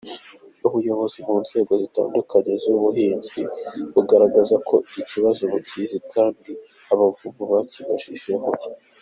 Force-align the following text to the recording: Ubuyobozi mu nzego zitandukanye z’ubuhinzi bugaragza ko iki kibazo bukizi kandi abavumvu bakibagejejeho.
Ubuyobozi 0.67 1.17
mu 1.27 1.35
nzego 1.43 1.71
zitandukanye 1.81 2.53
z’ubuhinzi 2.63 3.39
bugaragza 3.93 4.55
ko 4.67 4.75
iki 4.83 5.01
kibazo 5.09 5.41
bukizi 5.51 5.97
kandi 6.13 6.51
abavumvu 6.91 7.41
bakibagejejeho. 7.51 8.47